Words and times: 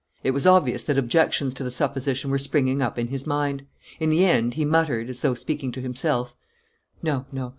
It 0.23 0.31
was 0.31 0.47
obvious 0.47 0.83
that 0.85 0.97
objections 0.97 1.53
to 1.53 1.63
the 1.63 1.69
supposition 1.69 2.31
were 2.31 2.39
springing 2.39 2.81
up 2.81 2.97
in 2.97 3.09
his 3.09 3.27
mind. 3.27 3.67
In 3.99 4.09
the 4.09 4.25
end, 4.25 4.55
he 4.55 4.65
muttered, 4.65 5.09
as 5.09 5.21
though 5.21 5.35
speaking 5.35 5.71
to 5.73 5.79
himself: 5.79 6.33
"No, 7.03 7.27
no. 7.31 7.49